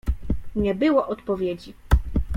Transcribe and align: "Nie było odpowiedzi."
"Nie 0.55 0.75
było 0.75 1.07
odpowiedzi." 1.07 1.73